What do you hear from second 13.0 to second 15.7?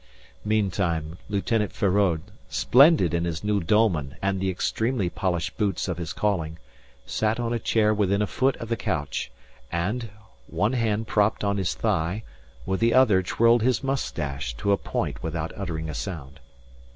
twirled his moustache to a point without